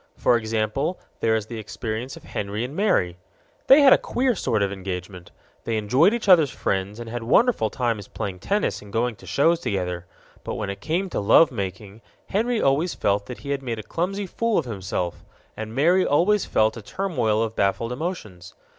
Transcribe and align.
For 0.17 0.35
example, 0.35 0.99
there 1.19 1.35
is 1.35 1.45
the 1.45 1.59
experience 1.59 2.17
of 2.17 2.23
Henry 2.23 2.63
and 2.63 2.75
Mary. 2.75 3.19
They 3.67 3.81
had 3.81 3.93
a 3.93 3.99
queer 3.99 4.33
sort 4.33 4.63
of 4.63 4.71
engagement. 4.71 5.29
They 5.63 5.77
enjoyed 5.77 6.11
each 6.11 6.27
other's 6.27 6.49
friends 6.49 6.99
and 6.99 7.07
had 7.07 7.21
wonderful 7.21 7.69
times 7.69 8.07
playing 8.07 8.39
tennis 8.39 8.81
and 8.81 8.91
going 8.91 9.15
to 9.17 9.27
shows 9.27 9.59
together. 9.59 10.07
But 10.43 10.55
when 10.55 10.71
it 10.71 10.81
came 10.81 11.07
to 11.11 11.19
love 11.19 11.51
making, 11.51 12.01
Henry 12.29 12.59
always 12.59 12.95
felt 12.95 13.27
that 13.27 13.41
he 13.41 13.51
had 13.51 13.61
made 13.61 13.77
a 13.77 13.83
clumsy 13.83 14.25
fool 14.25 14.57
of 14.57 14.65
himself, 14.65 15.23
and 15.55 15.75
Mary 15.75 16.03
always 16.03 16.45
felt 16.45 16.77
a 16.77 16.81
turmoil 16.81 17.43
of 17.43 17.55
baffled 17.55 17.91
emotions. 17.91 18.55